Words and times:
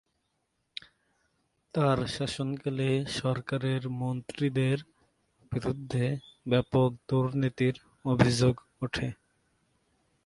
তার 1.73 1.97
শাসনকালে 2.07 2.89
সরকারের 3.19 3.83
মন্ত্রীদের 4.01 4.77
বিরুদ্ধে 5.51 6.05
ব্যাপক 6.49 6.89
দুর্নীতির 7.09 7.75
অভিযোগ 8.05 8.55
ওঠে। 8.81 9.07